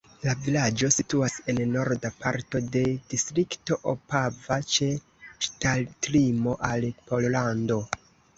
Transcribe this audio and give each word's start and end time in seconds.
La 0.27 0.31
vilaĝo 0.45 0.87
situas 0.93 1.35
en 1.53 1.59
norda 1.73 2.09
parto 2.23 2.61
de 2.75 2.81
distrikto 3.13 3.77
Opava 3.93 4.57
ĉe 4.77 4.89
ŝtatlimo 5.49 6.57
al 6.73 6.89
Pollando. 7.13 7.79